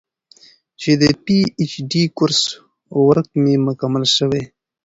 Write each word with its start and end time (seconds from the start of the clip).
چې 0.81 0.91
د 1.01 1.03
پي 1.23 1.37
اېچ 1.59 1.73
ډي 1.91 2.03
کورس 2.17 2.41
ورک 3.05 3.27
مې 3.41 3.53
مکمل 3.67 4.05
شوے 4.15 4.41